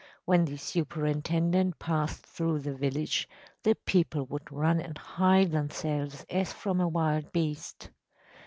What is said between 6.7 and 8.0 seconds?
a wild beast.